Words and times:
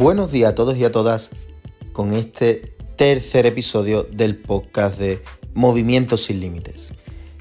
Buenos 0.00 0.32
días 0.32 0.52
a 0.52 0.54
todos 0.54 0.78
y 0.78 0.84
a 0.86 0.90
todas 0.90 1.28
con 1.92 2.14
este 2.14 2.74
tercer 2.96 3.44
episodio 3.44 4.04
del 4.04 4.34
podcast 4.34 4.98
de 4.98 5.22
Movimientos 5.52 6.24
sin 6.24 6.40
Límites. 6.40 6.94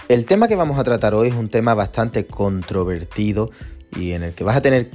El 0.10 0.26
tema 0.26 0.50
que 0.50 0.58
vamos 0.58 0.78
a 0.78 0.84
tratar 0.84 1.16
hoy 1.16 1.30
es 1.30 1.36
un 1.36 1.48
tema 1.48 1.74
bastante 1.74 2.28
controvertido 2.28 3.50
y 3.96 4.12
en 4.12 4.24
el 4.24 4.34
que 4.34 4.44
vas 4.44 4.58
a 4.58 4.62
tener 4.62 4.92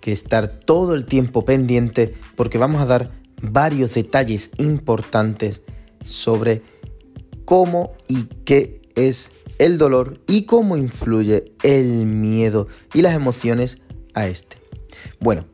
que 0.00 0.12
estar 0.12 0.46
todo 0.46 0.94
el 0.94 1.04
tiempo 1.04 1.44
pendiente 1.44 2.14
porque 2.36 2.58
vamos 2.58 2.80
a 2.80 2.86
dar 2.86 3.10
varios 3.42 3.92
detalles 3.92 4.52
importantes 4.58 5.62
sobre 6.04 6.62
cómo 7.44 7.94
y 8.06 8.26
qué 8.44 8.82
es 8.94 9.32
el 9.58 9.78
dolor 9.78 10.20
y 10.28 10.46
cómo 10.46 10.76
influye 10.76 11.56
el 11.64 12.06
miedo 12.06 12.68
y 12.94 13.02
las 13.02 13.16
emociones 13.16 13.78
a 14.14 14.28
este. 14.28 14.58
Bueno, 15.18 15.44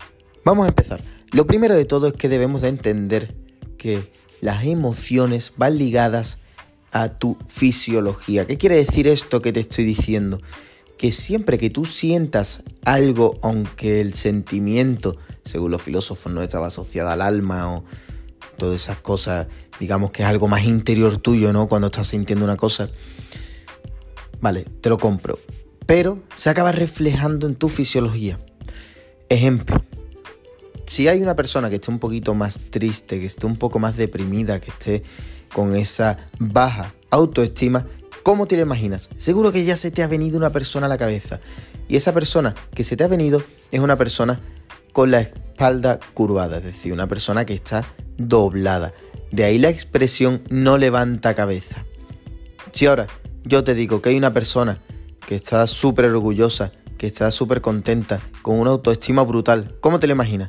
vamos 0.44 0.66
a 0.66 0.68
empezar. 0.68 1.00
Lo 1.36 1.46
primero 1.46 1.74
de 1.74 1.84
todo 1.84 2.06
es 2.06 2.14
que 2.14 2.30
debemos 2.30 2.62
de 2.62 2.68
entender 2.68 3.34
que 3.76 4.10
las 4.40 4.64
emociones 4.64 5.52
van 5.58 5.76
ligadas 5.76 6.38
a 6.92 7.10
tu 7.10 7.36
fisiología. 7.46 8.46
¿Qué 8.46 8.56
quiere 8.56 8.76
decir 8.76 9.06
esto 9.06 9.42
que 9.42 9.52
te 9.52 9.60
estoy 9.60 9.84
diciendo? 9.84 10.40
Que 10.96 11.12
siempre 11.12 11.58
que 11.58 11.68
tú 11.68 11.84
sientas 11.84 12.62
algo, 12.86 13.38
aunque 13.42 14.00
el 14.00 14.14
sentimiento, 14.14 15.18
según 15.44 15.72
los 15.72 15.82
filósofos, 15.82 16.32
no 16.32 16.40
estaba 16.40 16.68
asociado 16.68 17.10
al 17.10 17.20
alma 17.20 17.70
o 17.70 17.84
todas 18.56 18.80
esas 18.80 19.00
cosas, 19.00 19.46
digamos 19.78 20.12
que 20.12 20.22
es 20.22 20.28
algo 20.30 20.48
más 20.48 20.64
interior 20.64 21.18
tuyo, 21.18 21.52
¿no? 21.52 21.68
Cuando 21.68 21.88
estás 21.88 22.06
sintiendo 22.06 22.46
una 22.46 22.56
cosa, 22.56 22.88
vale, 24.40 24.64
te 24.80 24.88
lo 24.88 24.96
compro. 24.96 25.38
Pero 25.84 26.18
se 26.34 26.48
acaba 26.48 26.72
reflejando 26.72 27.46
en 27.46 27.56
tu 27.56 27.68
fisiología. 27.68 28.38
Ejemplo, 29.28 29.84
si 30.86 31.08
hay 31.08 31.20
una 31.20 31.36
persona 31.36 31.68
que 31.68 31.76
esté 31.76 31.90
un 31.90 31.98
poquito 31.98 32.34
más 32.34 32.58
triste, 32.70 33.20
que 33.20 33.26
esté 33.26 33.46
un 33.46 33.56
poco 33.56 33.78
más 33.78 33.96
deprimida, 33.96 34.60
que 34.60 34.70
esté 34.70 35.02
con 35.52 35.74
esa 35.74 36.18
baja 36.38 36.94
autoestima, 37.10 37.86
¿cómo 38.22 38.46
te 38.46 38.56
lo 38.56 38.62
imaginas? 38.62 39.10
Seguro 39.18 39.52
que 39.52 39.64
ya 39.64 39.76
se 39.76 39.90
te 39.90 40.02
ha 40.02 40.06
venido 40.06 40.38
una 40.38 40.50
persona 40.50 40.86
a 40.86 40.88
la 40.88 40.96
cabeza. 40.96 41.40
Y 41.88 41.96
esa 41.96 42.12
persona 42.12 42.54
que 42.74 42.84
se 42.84 42.96
te 42.96 43.04
ha 43.04 43.08
venido 43.08 43.42
es 43.70 43.80
una 43.80 43.96
persona 43.96 44.40
con 44.92 45.10
la 45.10 45.20
espalda 45.20 46.00
curvada, 46.14 46.58
es 46.58 46.64
decir, 46.64 46.92
una 46.92 47.06
persona 47.06 47.44
que 47.44 47.54
está 47.54 47.86
doblada. 48.16 48.92
De 49.30 49.44
ahí 49.44 49.58
la 49.58 49.68
expresión 49.68 50.42
no 50.50 50.78
levanta 50.78 51.34
cabeza. 51.34 51.84
Si 52.72 52.86
ahora 52.86 53.06
yo 53.44 53.64
te 53.64 53.74
digo 53.74 54.02
que 54.02 54.10
hay 54.10 54.16
una 54.16 54.32
persona 54.32 54.80
que 55.26 55.34
está 55.34 55.66
súper 55.66 56.06
orgullosa, 56.06 56.72
que 56.98 57.06
está 57.06 57.30
súper 57.30 57.60
contenta, 57.60 58.20
con 58.42 58.58
una 58.58 58.70
autoestima 58.70 59.22
brutal, 59.22 59.76
¿cómo 59.80 59.98
te 59.98 60.06
lo 60.06 60.12
imaginas? 60.12 60.48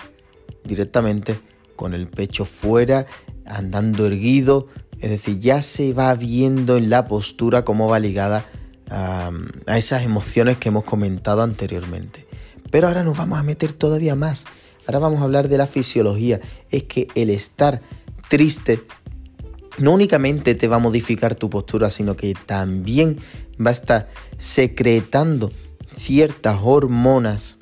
Directamente 0.68 1.40
con 1.76 1.94
el 1.94 2.08
pecho 2.08 2.46
fuera, 2.46 3.06
andando 3.46 4.06
erguido, 4.06 4.68
es 5.00 5.10
decir, 5.10 5.40
ya 5.40 5.62
se 5.62 5.94
va 5.94 6.14
viendo 6.16 6.78
en 6.78 6.90
la 6.90 7.08
postura 7.08 7.64
cómo 7.64 7.88
va 7.88 8.00
ligada 8.00 8.46
a, 8.90 9.32
esas 9.68 10.04
emociones 10.04 10.58
que 10.58 10.70
hemos 10.70 10.84
comentado 10.84 11.42
anteriormente. 11.42 12.26
Pero 12.72 12.88
ahora 12.88 13.04
nos 13.04 13.18
vamos 13.18 13.40
a 13.40 13.44
meter 13.44 13.74
todavía 13.74 14.16
más. 14.16 14.46
Ahora 14.88 15.00
vamos 15.00 15.22
a 15.22 15.26
hablar 15.26 15.50
de 15.50 15.58
la 15.58 15.68
fisiología. 15.68 16.40
Es 16.72 16.84
que 16.84 17.08
el 17.16 17.30
estar 17.30 17.82
triste 18.30 18.82
no 19.78 19.94
únicamente 19.94 20.56
te 20.56 20.68
va 20.68 20.78
a 20.78 20.80
modificar 20.80 21.36
tu 21.36 21.50
postura, 21.50 21.90
sino 21.90 22.16
que 22.16 22.34
también 22.34 23.20
va 23.64 23.70
a 23.70 23.74
estar 23.74 24.10
secretando 24.38 25.52
ciertas 25.96 26.60
hormonas 26.64 27.58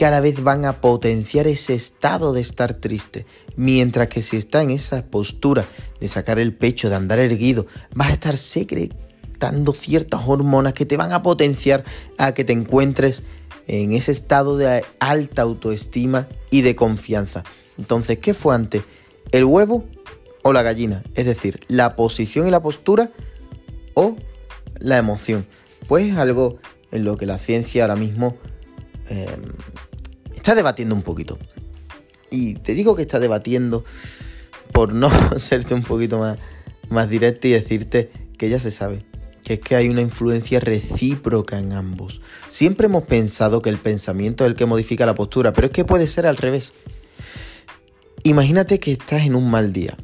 que 0.00 0.06
a 0.06 0.10
la 0.10 0.22
vez 0.22 0.42
van 0.42 0.64
a 0.64 0.80
potenciar 0.80 1.46
ese 1.46 1.74
estado 1.74 2.32
de 2.32 2.40
estar 2.40 2.72
triste. 2.72 3.26
Mientras 3.56 4.08
que 4.08 4.22
si 4.22 4.38
está 4.38 4.62
en 4.62 4.70
esa 4.70 5.04
postura 5.04 5.66
de 6.00 6.08
sacar 6.08 6.38
el 6.38 6.54
pecho, 6.54 6.88
de 6.88 6.94
andar 6.94 7.18
erguido, 7.18 7.66
vas 7.94 8.08
a 8.08 8.12
estar 8.14 8.34
secretando 8.38 9.74
ciertas 9.74 10.22
hormonas 10.24 10.72
que 10.72 10.86
te 10.86 10.96
van 10.96 11.12
a 11.12 11.22
potenciar 11.22 11.84
a 12.16 12.32
que 12.32 12.44
te 12.44 12.54
encuentres 12.54 13.24
en 13.66 13.92
ese 13.92 14.12
estado 14.12 14.56
de 14.56 14.82
alta 15.00 15.42
autoestima 15.42 16.28
y 16.50 16.62
de 16.62 16.74
confianza. 16.74 17.44
Entonces, 17.76 18.16
¿qué 18.20 18.32
fue 18.32 18.54
antes? 18.54 18.80
¿El 19.32 19.44
huevo 19.44 19.84
o 20.42 20.54
la 20.54 20.62
gallina? 20.62 21.02
Es 21.14 21.26
decir, 21.26 21.60
la 21.68 21.94
posición 21.94 22.48
y 22.48 22.50
la 22.50 22.62
postura 22.62 23.10
o 23.92 24.16
la 24.78 24.96
emoción. 24.96 25.46
Pues 25.86 26.06
es 26.06 26.16
algo 26.16 26.56
en 26.90 27.04
lo 27.04 27.18
que 27.18 27.26
la 27.26 27.36
ciencia 27.36 27.82
ahora 27.82 27.96
mismo 27.96 28.38
eh, 29.10 29.26
está 30.40 30.54
debatiendo 30.54 30.94
un 30.94 31.02
poquito. 31.02 31.38
Y 32.30 32.54
te 32.54 32.72
digo 32.72 32.96
que 32.96 33.02
está 33.02 33.18
debatiendo 33.18 33.84
por 34.72 34.94
no 34.94 35.10
serte 35.38 35.74
un 35.74 35.82
poquito 35.82 36.18
más, 36.18 36.38
más 36.88 37.08
directo 37.10 37.46
y 37.46 37.52
decirte 37.52 38.10
que 38.38 38.48
ya 38.48 38.58
se 38.58 38.70
sabe, 38.70 39.04
que 39.44 39.54
es 39.54 39.60
que 39.60 39.76
hay 39.76 39.90
una 39.90 40.00
influencia 40.00 40.58
recíproca 40.58 41.58
en 41.58 41.74
ambos. 41.74 42.22
Siempre 42.48 42.86
hemos 42.86 43.02
pensado 43.02 43.60
que 43.60 43.68
el 43.68 43.78
pensamiento 43.78 44.44
es 44.44 44.50
el 44.50 44.56
que 44.56 44.64
modifica 44.64 45.04
la 45.04 45.14
postura, 45.14 45.52
pero 45.52 45.66
es 45.66 45.72
que 45.72 45.84
puede 45.84 46.06
ser 46.06 46.26
al 46.26 46.38
revés. 46.38 46.72
Imagínate 48.22 48.80
que 48.80 48.92
estás 48.92 49.22
en 49.22 49.34
un 49.34 49.50
mal 49.50 49.74
día. 49.74 49.94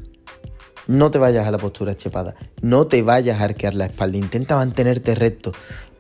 No 0.86 1.10
te 1.10 1.18
vayas 1.18 1.47
a 1.47 1.50
la 1.50 1.58
postura 1.58 1.97
chepada, 1.97 2.36
no 2.60 2.86
te 2.86 3.03
vayas 3.03 3.41
a 3.41 3.44
arquear 3.44 3.74
la 3.74 3.86
espalda, 3.86 4.18
intenta 4.18 4.54
mantenerte 4.54 5.16
recto, 5.16 5.53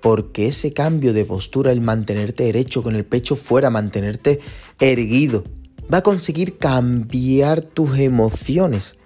porque 0.06 0.46
ese 0.46 0.72
cambio 0.72 1.12
de 1.12 1.24
postura, 1.24 1.72
el 1.72 1.80
mantenerte 1.80 2.44
derecho 2.44 2.84
con 2.84 2.94
el 2.94 3.04
pecho 3.04 3.34
fuera, 3.34 3.70
mantenerte 3.70 4.38
erguido, 4.78 5.42
va 5.92 5.98
a 5.98 6.02
conseguir 6.04 6.58
cambiar 6.58 7.60
tus 7.60 7.98
emociones. 7.98 8.98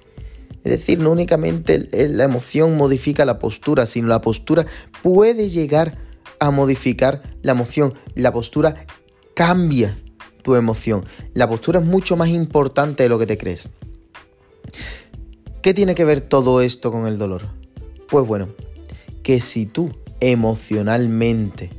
Es 0.62 0.72
decir, 0.72 0.98
no 0.98 1.10
únicamente 1.10 1.88
la 1.90 2.24
emoción 2.24 2.76
modifica 2.76 3.24
la 3.24 3.38
postura, 3.38 3.86
sino 3.86 4.08
la 4.08 4.20
postura 4.20 4.66
puede 5.02 5.48
llegar 5.48 5.96
a 6.38 6.50
modificar 6.50 7.22
la 7.40 7.52
emoción. 7.52 7.94
La 8.14 8.30
postura 8.30 8.84
cambia 9.32 9.96
tu 10.42 10.54
emoción. 10.54 11.06
La 11.32 11.48
postura 11.48 11.80
es 11.80 11.86
mucho 11.86 12.18
más 12.18 12.28
importante 12.28 13.04
de 13.04 13.08
lo 13.08 13.18
que 13.18 13.26
te 13.26 13.38
crees. 13.38 13.70
¿Qué 15.62 15.72
tiene 15.72 15.94
que 15.94 16.04
ver 16.04 16.20
todo 16.20 16.60
esto 16.60 16.92
con 16.92 17.06
el 17.06 17.16
dolor? 17.16 17.40
Pues 18.06 18.26
bueno, 18.26 18.50
que 19.22 19.40
si 19.40 19.64
tú 19.64 19.92
emocionalmente 20.20 21.70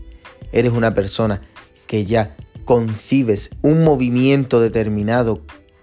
eres 0.52 0.72
una 0.72 0.94
persona 0.94 1.42
que 1.88 2.06
ya 2.06 2.36
concibes 2.66 3.52
un 3.62 3.84
movimiento 3.84 4.60
determinado 4.60 5.42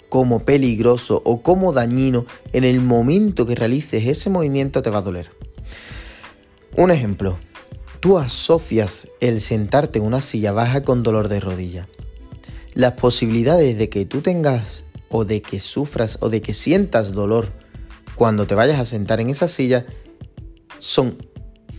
como 0.08 0.40
peligroso 0.40 1.20
o 1.24 1.42
como 1.42 1.72
dañino, 1.72 2.24
en 2.52 2.64
el 2.64 2.80
momento 2.80 3.46
que 3.46 3.54
realices 3.54 4.06
ese 4.06 4.30
movimiento 4.30 4.80
te 4.80 4.90
va 4.90 4.98
a 4.98 5.02
doler. 5.02 5.30
Un 6.76 6.90
ejemplo, 6.90 7.38
tú 8.00 8.18
asocias 8.18 9.08
el 9.20 9.40
sentarte 9.40 9.98
en 9.98 10.06
una 10.06 10.20
silla 10.20 10.52
baja 10.52 10.82
con 10.82 11.02
dolor 11.02 11.28
de 11.28 11.40
rodilla. 11.40 11.88
Las 12.74 12.92
posibilidades 12.92 13.76
de 13.76 13.88
que 13.88 14.06
tú 14.06 14.22
tengas 14.22 14.84
o 15.10 15.24
de 15.24 15.42
que 15.42 15.60
sufras 15.60 16.18
o 16.20 16.28
de 16.28 16.40
que 16.40 16.54
sientas 16.54 17.12
dolor 17.12 17.52
cuando 18.14 18.46
te 18.46 18.54
vayas 18.54 18.78
a 18.78 18.84
sentar 18.84 19.20
en 19.20 19.30
esa 19.30 19.48
silla 19.48 19.84
son 20.78 21.18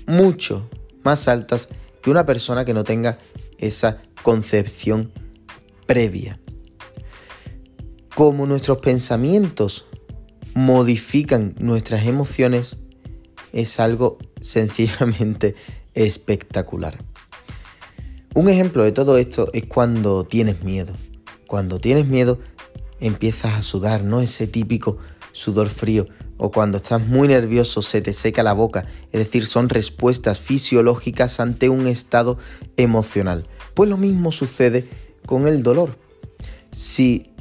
mucho 0.10 0.68
más 1.04 1.28
altas 1.28 1.70
que 2.02 2.10
una 2.10 2.26
persona 2.26 2.66
que 2.66 2.74
no 2.74 2.84
tenga 2.84 3.20
esa 3.60 4.02
concepción 4.24 5.12
previa. 5.86 6.40
Como 8.16 8.46
nuestros 8.48 8.80
pensamientos 8.80 9.86
modifican 10.56 11.54
nuestras 11.60 12.06
emociones, 12.08 12.78
es 13.54 13.80
algo 13.80 14.18
sencillamente 14.42 15.56
espectacular. 15.94 16.98
Un 18.34 18.50
ejemplo 18.50 18.84
de 18.84 18.92
todo 18.92 19.18
esto 19.18 19.50
es 19.54 19.66
cuando 19.66 20.24
tienes 20.24 20.64
miedo. 20.64 20.94
Cuando 21.48 21.80
tienes 21.80 22.08
miedo 22.08 22.40
empiezas 23.00 23.54
a 23.54 23.62
sudar, 23.62 24.04
¿no? 24.04 24.22
Ese 24.22 24.48
típico 24.48 24.98
sudor 25.32 25.70
frío 25.70 26.08
o 26.40 26.52
cuando 26.52 26.78
estás 26.78 27.06
muy 27.06 27.28
nervioso 27.28 27.82
se 27.82 28.02
te 28.02 28.14
seca 28.14 28.42
la 28.44 28.54
boca, 28.54 28.86
es 29.12 29.20
decir, 29.20 29.46
son 29.46 29.70
respuestas 29.70 30.40
fisiológicas 30.40 31.40
ante 31.40 31.70
un 31.70 31.86
estado 31.86 32.38
emocional. 32.78 33.46
Pues 33.76 33.90
lo 33.90 33.98
mismo 33.98 34.32
sucede 34.32 34.88
con 35.26 35.48
el 35.48 35.62
dolor. 35.64 35.98
Si 36.72 37.32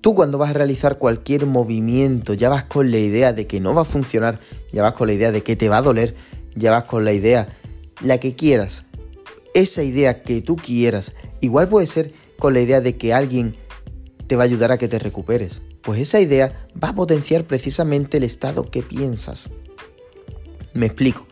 tú 0.00 0.14
cuando 0.14 0.38
vas 0.38 0.50
a 0.50 0.54
realizar 0.54 0.98
cualquier 0.98 1.46
movimiento 1.46 2.34
ya 2.34 2.48
vas 2.48 2.64
con 2.64 2.90
la 2.90 2.98
idea 2.98 3.32
de 3.32 3.46
que 3.46 3.60
no 3.60 3.74
va 3.74 3.82
a 3.82 3.86
funcionar, 3.86 4.40
ya 4.72 4.82
vas 4.82 4.94
con 4.94 5.06
la 5.06 5.14
idea 5.14 5.30
de 5.30 5.44
que 5.44 5.54
te 5.54 5.68
va 5.68 5.78
a 5.78 5.82
doler, 5.82 6.16
ya 6.56 6.72
vas 6.72 6.84
con 6.84 7.04
la 7.04 7.12
idea, 7.12 7.48
la 8.02 8.18
que 8.18 8.34
quieras, 8.34 8.86
esa 9.54 9.84
idea 9.84 10.24
que 10.24 10.42
tú 10.42 10.56
quieras, 10.56 11.14
igual 11.40 11.68
puede 11.68 11.86
ser 11.86 12.12
con 12.40 12.54
la 12.54 12.60
idea 12.60 12.80
de 12.80 12.96
que 12.96 13.14
alguien 13.14 13.54
te 14.26 14.34
va 14.34 14.42
a 14.42 14.46
ayudar 14.46 14.72
a 14.72 14.78
que 14.78 14.88
te 14.88 14.98
recuperes 14.98 15.62
pues 15.82 16.00
esa 16.00 16.20
idea 16.20 16.66
va 16.82 16.88
a 16.88 16.94
potenciar 16.94 17.44
precisamente 17.44 18.18
el 18.18 18.24
estado 18.24 18.70
que 18.70 18.82
piensas. 18.82 19.50
Me 20.74 20.86
explico. 20.86 21.26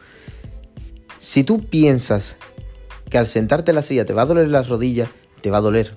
Si 1.18 1.44
tú 1.44 1.64
piensas 1.64 2.36
que 3.10 3.18
al 3.18 3.26
sentarte 3.26 3.70
en 3.70 3.76
la 3.76 3.82
silla 3.82 4.06
te 4.06 4.12
va 4.12 4.22
a 4.22 4.26
doler 4.26 4.48
la 4.48 4.62
rodilla, 4.62 5.10
te 5.40 5.50
va 5.50 5.58
a 5.58 5.62
doler. 5.62 5.96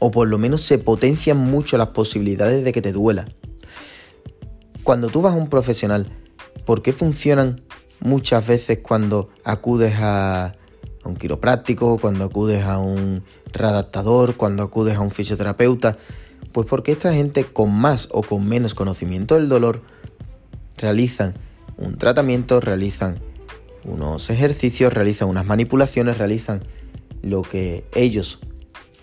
o 0.00 0.10
por 0.10 0.28
lo 0.28 0.36
menos 0.36 0.60
se 0.60 0.76
potencian 0.76 1.38
mucho 1.38 1.78
las 1.78 1.88
posibilidades 1.88 2.62
de 2.62 2.72
que 2.72 2.82
te 2.82 2.92
duela. 2.92 3.26
Cuando 4.82 5.08
tú 5.08 5.22
vas 5.22 5.32
a 5.32 5.36
un 5.36 5.48
profesional, 5.48 6.10
¿por 6.66 6.82
qué 6.82 6.92
funcionan 6.92 7.62
muchas 8.00 8.46
veces 8.46 8.80
cuando 8.82 9.30
acudes 9.44 9.94
a, 9.96 10.54
un 11.04 11.16
quiropráctico, 11.16 11.98
cuando 11.98 12.24
acudes 12.24 12.64
a 12.64 12.78
un 12.78 13.22
readaptador, 13.52 14.36
cuando 14.36 14.62
acudes 14.62 14.96
a 14.96 15.00
un 15.00 15.10
fisioterapeuta? 15.10 15.96
Pues 16.54 16.68
porque 16.68 16.92
esta 16.92 17.12
gente 17.12 17.42
con 17.42 17.74
más 17.74 18.08
o 18.12 18.22
con 18.22 18.48
menos 18.48 18.76
conocimiento 18.76 19.34
del 19.34 19.48
dolor 19.48 19.82
realizan 20.76 21.34
un 21.76 21.98
tratamiento, 21.98 22.60
realizan 22.60 23.18
unos 23.82 24.30
ejercicios, 24.30 24.92
realizan 24.92 25.28
unas 25.28 25.44
manipulaciones, 25.46 26.16
realizan 26.16 26.62
lo 27.22 27.42
que 27.42 27.84
ellos 27.92 28.38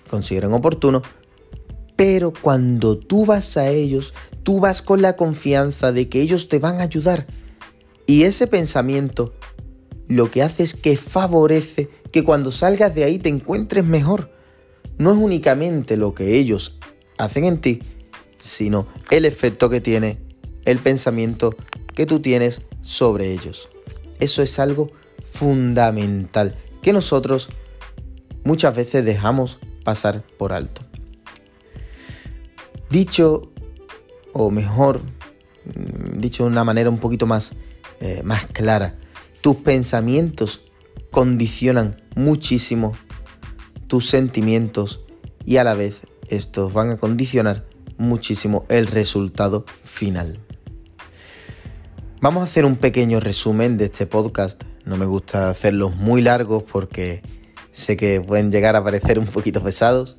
consideren 0.10 0.54
oportuno, 0.54 1.02
pero 1.98 2.32
cuando 2.32 2.98
tú 2.98 3.26
vas 3.26 3.58
a 3.58 3.68
ellos, 3.68 4.14
tú 4.44 4.62
vas 4.62 4.82
con 4.82 5.02
la 5.02 5.18
confianza 5.18 5.92
de 5.92 6.08
que 6.08 6.22
ellos 6.22 6.48
te 6.48 6.60
van 6.60 6.80
a 6.80 6.84
ayudar. 6.84 7.28
Y 8.06 8.24
ese 8.24 8.48
pensamiento 8.48 9.34
lo 10.08 10.32
que 10.32 10.42
hace 10.42 10.64
es 10.64 10.74
que 10.74 10.96
favorece 10.96 11.90
que 12.14 12.24
cuando 12.24 12.50
salgas 12.50 12.96
de 12.96 13.04
ahí 13.04 13.20
te 13.20 13.28
encuentres 13.28 13.84
mejor. 13.84 14.32
No 14.98 15.12
es 15.12 15.18
únicamente 15.18 15.98
lo 15.98 16.14
que 16.14 16.38
ellos 16.38 16.78
hacen 17.18 17.46
en 17.46 17.60
ti, 17.60 17.82
sino 18.40 18.88
el 19.10 19.26
efecto 19.26 19.70
que 19.70 19.82
tiene 19.82 20.20
el 20.66 20.80
pensamiento 20.80 21.56
que 21.96 22.06
tú 22.06 22.20
tienes 22.20 22.62
sobre 22.82 23.32
ellos. 23.32 23.70
Eso 24.20 24.42
es 24.42 24.60
algo 24.60 24.92
fundamental 25.22 26.56
que 26.82 26.94
nosotros 26.94 27.50
muchas 28.44 28.76
veces 28.76 29.06
dejamos 29.06 29.60
pasar 29.84 30.24
por 30.38 30.54
alto. 30.54 30.82
Dicho, 32.90 33.52
o 34.34 34.52
mejor, 34.52 35.02
mm, 35.02 36.20
dicho 36.20 36.44
de 36.44 36.50
una 36.50 36.64
manera 36.64 36.90
un 36.90 37.00
poquito 37.00 37.26
más, 37.26 37.54
eh, 38.00 38.22
más 38.24 38.46
clara, 38.48 39.00
tus 39.42 39.58
pensamientos 39.58 40.62
condicionan 41.12 42.02
muchísimo 42.16 42.96
tus 43.88 44.10
sentimientos 44.10 45.02
y 45.46 45.58
a 45.58 45.64
la 45.64 45.74
vez 45.74 46.02
estos 46.32 46.74
van 46.74 46.92
a 46.92 46.98
condicionar 46.98 47.66
muchísimo 47.98 48.66
el 48.70 48.88
resultado 48.88 49.66
final. 49.84 50.40
Vamos 52.22 52.42
a 52.42 52.44
hacer 52.46 52.66
un 52.66 52.76
pequeño 52.76 53.20
resumen 53.20 53.78
de 53.78 53.86
este 53.86 54.06
podcast. 54.06 54.64
No 54.86 54.98
me 54.98 55.06
gusta 55.06 55.50
hacerlos 55.50 55.96
muy 55.96 56.22
largos 56.22 56.64
porque 56.64 57.22
sé 57.72 57.98
que 57.98 58.22
pueden 58.22 58.52
llegar 58.52 58.76
a 58.76 58.84
parecer 58.84 59.20
un 59.20 59.26
poquito 59.26 59.62
pesados. 59.64 60.18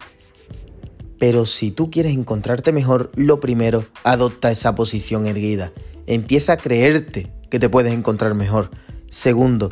Pero 1.19 1.47
si 1.47 1.71
tú 1.71 1.91
quieres 1.91 2.15
encontrarte 2.17 2.73
mejor, 2.73 3.13
lo 3.15 3.39
primero, 3.39 3.87
adopta 4.03 4.51
esa 4.51 4.75
posición 4.75 5.27
erguida. 5.27 5.73
Empieza 6.07 6.55
a 6.55 6.57
creerte 6.57 7.33
que 7.49 7.61
te 7.61 7.69
puedes 7.69 7.93
encontrar 7.93 8.35
mejor. 8.35 8.71
Segundo, 9.09 9.71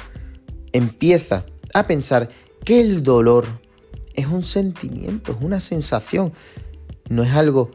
empieza 0.72 1.44
a 1.74 1.86
pensar 1.86 2.28
que 2.64 2.80
el 2.80 3.02
dolor 3.02 3.46
es 4.14 4.26
un 4.26 4.42
sentimiento, 4.42 5.32
es 5.32 5.38
una 5.40 5.60
sensación. 5.60 6.32
No 7.08 7.22
es 7.22 7.32
algo 7.32 7.70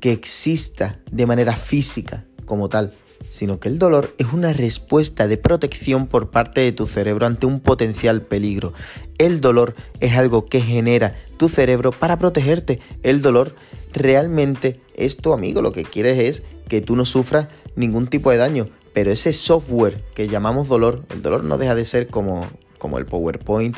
que 0.00 0.12
exista 0.12 1.00
de 1.10 1.26
manera 1.26 1.56
física 1.56 2.24
como 2.44 2.68
tal 2.68 2.92
sino 3.30 3.60
que 3.60 3.68
el 3.68 3.78
dolor 3.78 4.14
es 4.18 4.32
una 4.32 4.52
respuesta 4.52 5.26
de 5.28 5.36
protección 5.36 6.06
por 6.06 6.30
parte 6.30 6.60
de 6.60 6.72
tu 6.72 6.86
cerebro 6.86 7.26
ante 7.26 7.46
un 7.46 7.60
potencial 7.60 8.22
peligro. 8.22 8.72
El 9.18 9.40
dolor 9.40 9.74
es 10.00 10.14
algo 10.14 10.46
que 10.46 10.60
genera 10.60 11.14
tu 11.36 11.48
cerebro 11.48 11.90
para 11.90 12.18
protegerte. 12.18 12.80
El 13.02 13.22
dolor 13.22 13.54
realmente 13.92 14.80
es 14.94 15.16
tu 15.16 15.32
amigo, 15.32 15.62
lo 15.62 15.72
que 15.72 15.84
quieres 15.84 16.18
es 16.18 16.42
que 16.68 16.80
tú 16.80 16.96
no 16.96 17.04
sufras 17.04 17.48
ningún 17.76 18.06
tipo 18.08 18.30
de 18.30 18.38
daño. 18.38 18.68
Pero 18.94 19.10
ese 19.10 19.32
software 19.32 20.02
que 20.14 20.28
llamamos 20.28 20.68
dolor, 20.68 21.04
el 21.10 21.22
dolor 21.22 21.44
no 21.44 21.58
deja 21.58 21.74
de 21.74 21.84
ser 21.84 22.08
como, 22.08 22.48
como 22.78 22.98
el 22.98 23.06
PowerPoint 23.06 23.76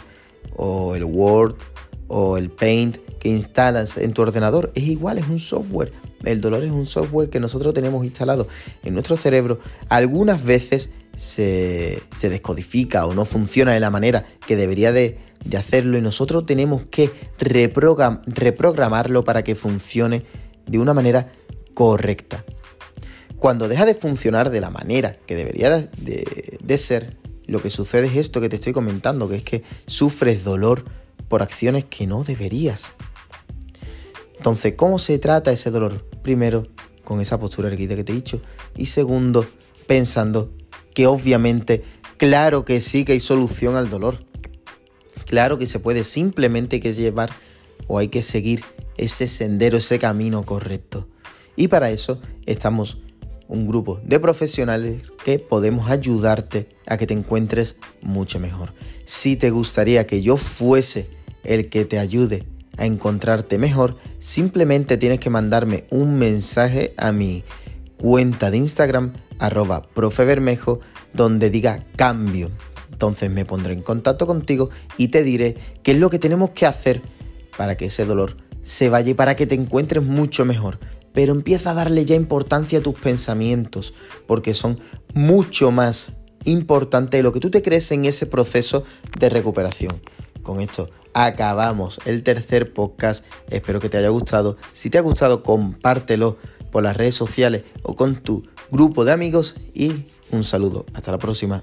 o 0.57 0.95
el 0.95 1.05
Word 1.05 1.57
o 2.09 2.37
el 2.37 2.51
Paint 2.51 2.99
que 3.21 3.29
instalas 3.29 3.97
en 3.97 4.13
tu 4.13 4.23
ordenador. 4.23 4.73
Es 4.75 4.85
igual, 4.85 5.19
es 5.19 5.29
un 5.29 5.39
software. 5.39 5.93
El 6.25 6.41
dolor 6.41 6.65
es 6.65 6.71
un 6.71 6.87
software 6.87 7.31
que 7.31 7.41
nosotros 7.41 7.73
tenemos 7.73 8.05
instalado 8.05 8.49
en 8.83 8.95
nuestro 8.95 9.17
cerebro. 9.17 9.61
Algunas 9.89 10.45
veces 10.45 10.93
se, 11.15 12.03
descodifica 12.23 13.07
o 13.07 13.15
no 13.15 13.25
funciona 13.25 13.73
de 13.73 13.81
la 13.81 13.91
manera 13.91 14.25
que 14.47 14.57
debería 14.57 14.93
de, 14.93 15.19
hacerlo 15.57 15.97
y 15.97 16.03
nosotros 16.03 16.45
tenemos 16.45 16.83
que 16.91 17.11
reprogramarlo 17.39 19.25
para 19.25 19.43
que 19.43 19.55
funcione 19.55 20.25
de 20.67 20.79
una 20.79 20.93
manera 20.93 21.33
correcta. 21.75 22.45
Cuando 23.39 23.69
deja 23.69 23.87
de 23.87 23.95
funcionar 23.95 24.51
de 24.51 24.61
la 24.61 24.69
manera 24.71 25.17
que 25.27 25.35
debería 25.37 25.71
de, 25.71 25.89
de 26.63 26.79
ser, 26.79 27.17
lo 27.51 27.61
que 27.61 27.69
sucede 27.69 28.07
es 28.07 28.17
esto 28.17 28.41
que 28.41 28.49
te 28.49 28.57
estoy 28.57 28.73
comentando, 28.73 29.29
que 29.29 29.35
es 29.35 29.43
que 29.43 29.65
sufres 29.87 30.45
dolor 30.45 30.85
por 31.29 31.43
acciones 31.43 31.85
que 31.85 32.07
no 32.07 32.23
deberías. 32.23 32.93
Entonces, 34.37 34.75
¿cómo 34.77 35.01
se 35.01 35.19
trata 35.19 35.51
ese 35.51 35.73
dolor? 35.73 36.07
Primero, 36.23 36.69
con 37.03 37.21
esa 37.21 37.41
postura 37.41 37.69
erguida 37.69 37.97
que 37.97 38.05
te 38.05 38.13
he 38.13 38.15
dicho. 38.15 38.41
Y 38.77 38.87
segundo, 38.87 39.45
pensando 39.89 40.49
que 40.95 41.09
obviamente, 41.09 41.83
claro 42.19 42.65
que 42.65 42.81
sí 42.81 43.05
que 43.05 43.13
hay 43.15 43.21
solución 43.21 43.75
al 43.75 43.91
dolor. 43.91 44.25
Claro 45.27 45.59
que 45.59 45.67
se 45.67 45.81
puede, 45.81 46.05
simplemente 46.05 46.79
que 46.79 46.93
llevar 46.93 47.31
o 47.89 47.99
hay 47.99 48.07
que 48.07 48.23
seguir 48.23 48.63
ese 48.97 49.27
sendero, 49.27 49.79
ese 49.79 49.99
camino 49.99 50.45
correcto. 50.45 51.09
Y 51.57 51.67
para 51.67 51.91
eso 51.91 52.23
estamos 52.47 52.99
un 53.51 53.67
grupo 53.67 54.01
de 54.05 54.19
profesionales 54.21 55.13
que 55.25 55.39
podemos 55.39 55.91
ayudarte 55.91 56.69
a 56.87 56.97
que 56.97 57.07
te 57.07 57.15
encuentres 57.15 57.79
mucho 58.01 58.39
mejor. 58.39 58.73
Si 59.05 59.37
te 59.37 59.51
gustaría 59.51 60.07
que 60.07 60.23
yo 60.23 60.37
fuese 60.37 61.11
el 61.45 61.69
que 61.69 61.85
te 61.85 61.99
ayude 61.99 62.45
a 62.79 62.87
encontrarte 62.87 63.59
mejor, 63.59 63.97
simplemente 64.19 64.97
tienes 64.97 65.19
que 65.19 65.31
mandarme 65.31 65.85
un 65.91 66.19
mensaje 66.19 66.95
a 66.97 67.13
mi 67.13 67.45
cuenta 67.99 68.51
de 68.51 68.59
Instagram, 68.59 69.13
arroba 69.39 69.83
profebermejo, 69.83 70.81
donde 71.13 71.51
diga 71.51 71.85
cambio. 71.97 72.51
Entonces 72.93 73.31
me 73.31 73.45
pondré 73.45 73.73
en 73.73 73.83
contacto 73.83 74.27
contigo 74.27 74.71
y 74.97 75.09
te 75.09 75.25
diré 75.25 75.57
qué 75.83 75.93
es 75.93 75.99
lo 75.99 76.09
que 76.09 76.19
tenemos 76.19 76.51
que 76.51 76.67
hacer 76.67 77.03
para 77.57 77.77
que 77.77 77.87
ese 77.87 78.05
dolor 78.05 78.37
se 78.63 78.91
vaya 78.91 79.11
y 79.11 79.15
para 79.15 79.37
que 79.37 79.47
te 79.47 79.55
encuentres 79.55 80.05
mucho 80.05 80.45
mejor. 80.45 80.79
Pero 81.13 81.33
empieza 81.33 81.71
a 81.71 81.75
darle 81.75 82.05
ya 82.05 82.15
importancia 82.15 82.79
a 82.79 82.83
tus 82.83 82.95
pensamientos, 82.95 83.95
porque 84.27 84.55
son 84.55 84.79
mucho 85.15 85.71
más 85.71 86.13
importantes 86.45 87.19
de 87.19 87.23
lo 87.23 87.33
que 87.33 87.41
tú 87.41 87.51
te 87.51 87.63
crees 87.63 87.91
en 87.93 88.05
ese 88.05 88.27
proceso 88.27 88.85
de 89.19 89.29
recuperación. 89.29 90.01
Con 90.43 90.61
esto 90.61 90.89
acabamos 91.13 92.01
el 92.05 92.23
tercer 92.23 92.73
podcast. 92.73 93.25
Espero 93.51 93.81
que 93.81 93.89
te 93.89 93.99
haya 93.99 94.09
gustado. 94.09 94.57
Si 94.73 94.91
te 94.91 94.99
ha 94.99 95.03
gustado, 95.03 95.43
compártelo 95.43 96.39
por 96.71 96.83
las 96.83 96.97
redes 96.97 97.15
sociales 97.15 97.65
o 97.83 97.97
con 97.97 98.17
tu 98.23 98.45
grupo 98.71 99.05
de 99.05 99.13
amigos 99.13 99.57
y 99.75 100.07
un 100.31 100.45
saludo. 100.45 100.87
Hasta 100.95 101.13
la 101.13 101.19
próxima. 101.19 101.63